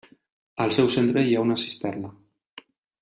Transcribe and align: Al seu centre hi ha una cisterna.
Al 0.65 0.73
seu 0.77 0.89
centre 0.93 1.23
hi 1.27 1.35
ha 1.41 1.45
una 1.49 1.59
cisterna. 1.65 2.13